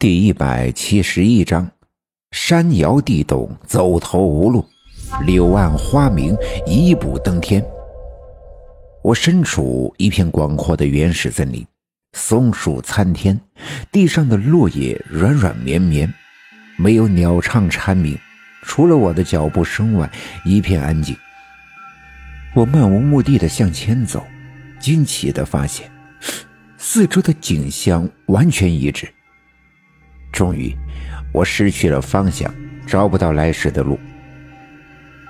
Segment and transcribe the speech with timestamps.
[0.00, 1.68] 第一百七十一章：
[2.30, 4.64] 山摇地动，走投无路，
[5.26, 7.60] 柳暗花明，一步登天。
[9.02, 11.66] 我身处一片广阔的原始森林，
[12.12, 13.40] 松树参天，
[13.90, 16.14] 地上的落叶软软绵绵，
[16.76, 18.16] 没有鸟唱蝉鸣，
[18.62, 20.08] 除了我的脚步声外，
[20.44, 21.16] 一片安静。
[22.54, 24.24] 我漫无目的的向前走，
[24.78, 25.90] 惊奇的发现，
[26.76, 29.08] 四周的景象完全一致。
[30.32, 30.76] 终于，
[31.32, 32.52] 我失去了方向，
[32.86, 33.98] 找不到来时的路。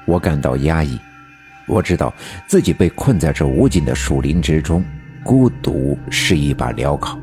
[0.07, 0.99] 我感到压抑，
[1.67, 2.13] 我知道
[2.47, 4.85] 自己被困在这无尽的树林之中，
[5.23, 7.19] 孤独是一把镣铐，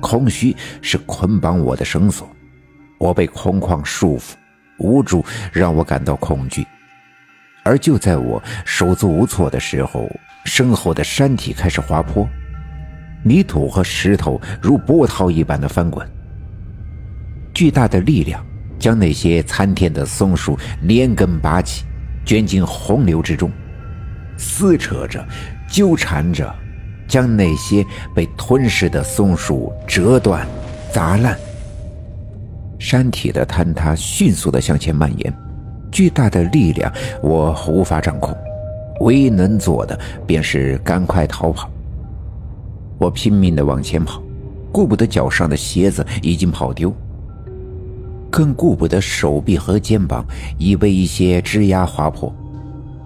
[0.00, 2.28] 空虚是捆绑我的绳索。
[2.98, 4.32] 我被空旷束缚，
[4.78, 6.66] 无助让我感到恐惧。
[7.62, 10.10] 而就在我手足无措的时候，
[10.44, 12.28] 身后的山体开始滑坡，
[13.22, 16.06] 泥土和石头如波涛一般的翻滚。
[17.60, 18.42] 巨大的力量
[18.78, 21.84] 将那些参天的松树连根拔起，
[22.24, 23.52] 卷进洪流之中，
[24.38, 25.22] 撕扯着、
[25.70, 26.50] 纠缠着，
[27.06, 30.46] 将那些被吞噬的松树折断、
[30.90, 31.38] 砸烂。
[32.78, 35.34] 山体的坍塌迅速地向前蔓延，
[35.92, 36.90] 巨大的力量
[37.22, 38.34] 我无法掌控，
[39.00, 41.70] 唯一能做的便是赶快逃跑。
[42.96, 44.22] 我拼命地往前跑，
[44.72, 46.90] 顾不得脚上的鞋子已经跑丢。
[48.30, 50.24] 更顾不得手臂和肩膀
[50.56, 52.32] 已被一些枝桠划破，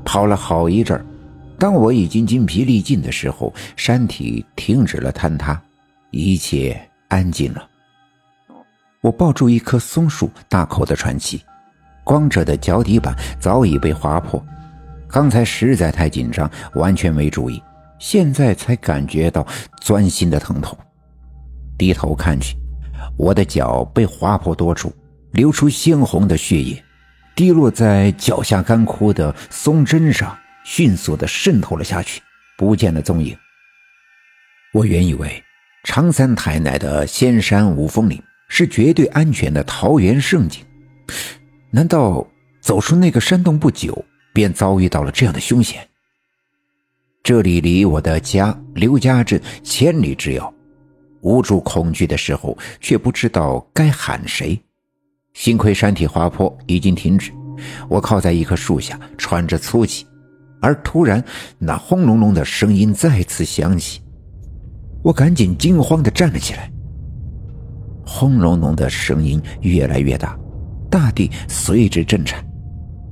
[0.04, 1.04] 跑了好一阵儿，
[1.58, 5.60] 当我已经筋疲力尽的时候，山体停止了坍塌，
[6.10, 7.66] 一切安静了。
[9.00, 11.42] 我抱住一棵松树，大口的喘气，
[12.04, 14.44] 光着的脚底板早已被划破。
[15.08, 17.62] 刚才实在太紧张，完全没注意，
[17.98, 19.46] 现在才感觉到
[19.80, 20.76] 钻心的疼痛。
[21.78, 22.56] 低头看去，
[23.16, 24.92] 我的脚被划破多处。
[25.34, 26.80] 流出鲜红的血液，
[27.34, 32.22] 滴落在脚下干枯的松针上，迅速的渗透了下去，
[32.56, 33.36] 不见了踪影。
[34.72, 35.42] 我原以为
[35.82, 40.64] 长三台内的仙山五峰岭是绝对安全的桃源胜景，
[41.72, 42.24] 难道
[42.60, 45.84] 走出那个山洞不久，便遭遇到了这样的凶险？
[47.24, 50.54] 这里离我的家刘家镇千里之遥，
[51.22, 54.56] 无助恐惧的时候，却不知道该喊谁。
[55.34, 57.32] 幸亏山体滑坡已经停止，
[57.88, 60.06] 我靠在一棵树下喘着粗气，
[60.60, 61.22] 而突然
[61.58, 64.00] 那轰隆隆的声音再次响起，
[65.02, 66.70] 我赶紧惊慌地站了起来。
[68.06, 70.38] 轰隆隆的声音越来越大，
[70.88, 72.42] 大地随之震颤，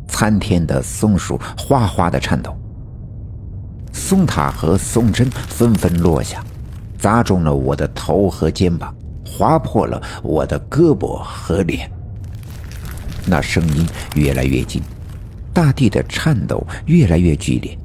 [0.06, 2.56] 参天的松树哗哗地颤抖，
[3.92, 6.42] 松塔和松针纷纷落下，
[6.96, 8.94] 砸中了我的头和肩膀，
[9.26, 11.90] 划破了我的胳膊和脸。
[13.26, 14.82] 那声音越来越近，
[15.52, 17.76] 大地的颤抖越来越剧烈。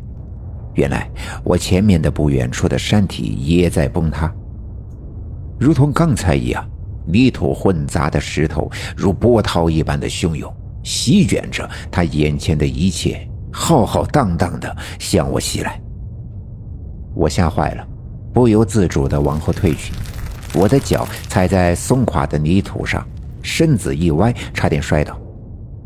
[0.76, 1.10] 原来
[1.44, 4.32] 我前面的不远处的山体也在崩塌，
[5.60, 6.64] 如同刚才一样，
[7.06, 10.54] 泥土混杂的石头如波涛一般的汹涌，
[10.84, 15.82] 席卷着他眼前的一切，浩浩荡荡的向我袭来。
[17.16, 17.88] 我吓坏了，
[18.32, 19.94] 不由自主的往后退去，
[20.54, 23.04] 我的脚踩在松垮的泥土上，
[23.42, 25.20] 身子一歪，差点摔倒。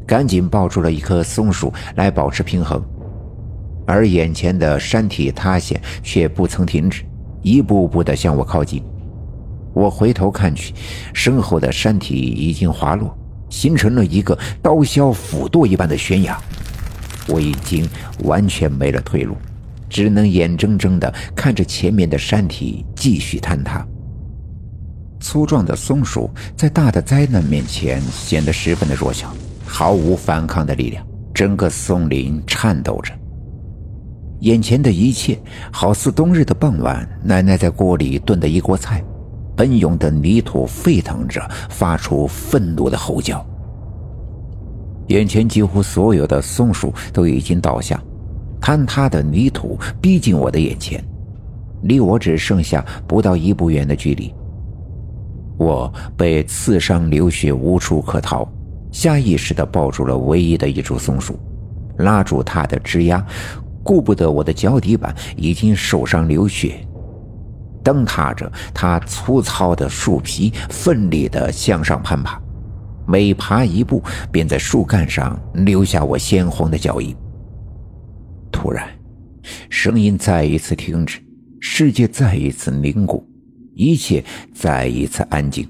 [0.05, 2.83] 赶紧抱住了一棵松树来保持平衡，
[3.85, 7.03] 而眼前的山体塌陷却不曾停止，
[7.41, 8.83] 一步步的向我靠近。
[9.73, 10.73] 我回头看去，
[11.13, 13.17] 身后的山体已经滑落，
[13.49, 16.37] 形成了一个刀削斧剁一般的悬崖。
[17.27, 17.87] 我已经
[18.23, 19.37] 完全没了退路，
[19.87, 23.85] 只能眼睁睁的看着前面的山体继续坍塌。
[25.21, 29.31] 粗壮的松树在大的灾难面前显得十分的弱小。
[29.65, 33.13] 毫无反抗的力量，整个松林颤抖着。
[34.41, 35.39] 眼前的一切
[35.71, 39.03] 好似冬日的傍晚，奶奶在锅里炖的一锅菜，
[39.55, 43.45] 奔涌的泥土沸腾着，发出愤怒的吼叫。
[45.07, 48.01] 眼前几乎所有的松树都已经倒下，
[48.59, 51.03] 坍塌的泥土逼近我的眼前，
[51.83, 54.33] 离我只剩下不到一步远的距离。
[55.57, 58.47] 我被刺伤流血，无处可逃。
[58.91, 61.39] 下意识地抱住了唯一的一株松树，
[61.97, 63.25] 拉住它的枝丫，
[63.83, 66.85] 顾不得我的脚底板已经受伤流血，
[67.83, 72.39] 蹬踏着它粗糙的树皮，奋力地向上攀爬，
[73.07, 77.15] 每爬一步便在树干上留下我鲜红的脚印。
[78.51, 78.87] 突然，
[79.69, 81.19] 声音再一次停止，
[81.59, 83.25] 世界再一次凝固，
[83.73, 84.23] 一切
[84.53, 85.67] 再一次安静。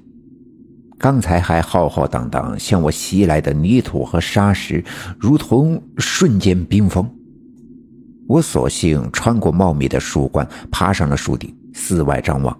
[1.01, 4.83] 刚才还浩浩荡荡向我袭来的泥土和沙石，
[5.18, 7.09] 如同瞬间冰封。
[8.27, 12.56] 我索性穿过茂密的树冠，爬上了树顶，四外张望。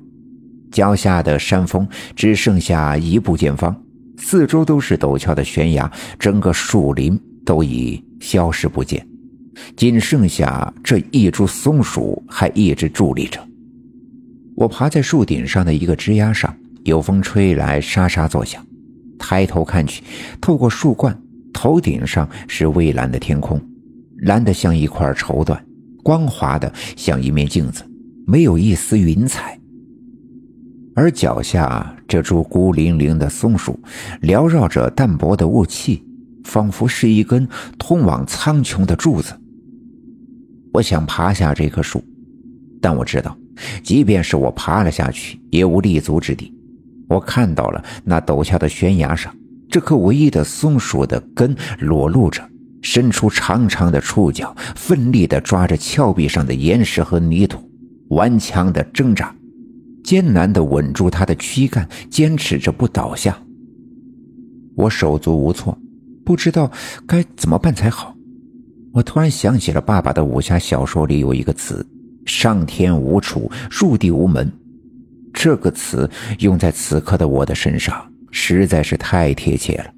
[0.72, 3.80] 脚下的山峰只剩下一步见方，
[4.18, 9.08] 四周都是陡峭的悬崖，整个树林都已消失不见，
[9.78, 13.40] 仅剩下这一株松树还一直伫立着。
[14.56, 16.52] 我爬在树顶上的一个枝丫上。
[16.84, 18.66] 有风吹来，沙沙作响。
[19.20, 20.04] 抬头看去，
[20.42, 21.16] 透过树冠，
[21.54, 23.62] 头顶上是蔚蓝的天空，
[24.24, 25.60] 蓝得像一块绸缎，
[26.04, 27.84] 光滑的像一面镜子，
[28.26, 29.58] 没有一丝云彩。
[30.96, 33.80] 而脚下这株孤零零的松树，
[34.24, 36.04] 缭绕着淡薄的雾气，
[36.44, 37.48] 仿佛是一根
[37.78, 39.34] 通往苍穹的柱子。
[40.74, 42.04] 我想爬下这棵树，
[42.82, 43.38] 但我知道，
[43.84, 46.54] 即便是我爬了下去，也无立足之地。
[47.12, 49.36] 我看到了那陡峭的悬崖上，
[49.70, 52.42] 这棵唯一的松树的根裸露着，
[52.82, 57.70] 伸出长长的触角，奋力地抓着峭壁上的岩石和泥土，
[58.12, 59.36] 顽强地挣扎，
[60.06, 63.38] 艰难地稳住它的躯干，坚持着不倒下。
[64.78, 65.78] 我手足无措，
[66.24, 66.72] 不知道
[67.06, 68.16] 该怎么办才好。
[68.94, 71.86] 我突然想起了爸爸的武侠小说里有一个词
[72.26, 74.50] ：“上天无处，入地无门。”
[75.34, 79.94] 这个词用在此刻的我的身上，实在是太贴切了。